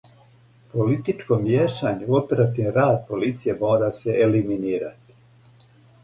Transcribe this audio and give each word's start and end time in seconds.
Политичко 0.69 1.35
мијешање 1.41 2.07
у 2.13 2.15
оперативни 2.19 2.71
рад 2.77 2.97
полиције 3.11 3.55
мора 3.59 3.91
се 3.99 4.15
елиминирати. 4.29 5.15